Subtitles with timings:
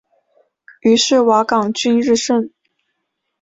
[0.81, 2.49] 于是瓦岗军日盛。